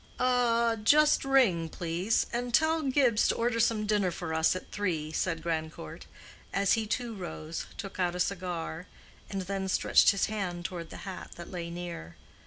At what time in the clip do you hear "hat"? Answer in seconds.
11.05-11.33